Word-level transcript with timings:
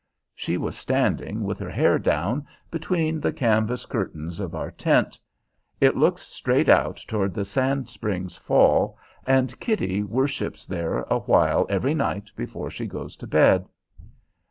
She 0.33 0.57
was 0.57 0.75
standing, 0.75 1.43
with 1.43 1.59
her 1.59 1.69
hair 1.69 1.99
down, 1.99 2.47
between 2.71 3.19
the 3.19 3.31
canvas 3.31 3.85
curtains 3.85 4.39
of 4.39 4.55
our 4.55 4.71
tent. 4.71 5.19
It 5.79 5.95
looks 5.95 6.23
straight 6.23 6.67
out 6.67 6.97
toward 7.07 7.35
the 7.35 7.45
Sand 7.45 7.87
Springs 7.87 8.35
Fall, 8.35 8.97
and 9.27 9.59
Kitty 9.59 10.01
worships 10.01 10.65
there 10.65 11.03
awhile 11.11 11.67
every 11.69 11.93
night 11.93 12.31
before 12.35 12.71
she 12.71 12.87
goes 12.87 13.15
to 13.17 13.27
bed. 13.27 13.69